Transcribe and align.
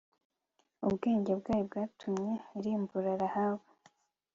ubwenge 0.87 1.31
bwayo 1.39 1.63
bwatumye 1.69 2.33
irimbura 2.57 3.11
rahabu 3.21 3.67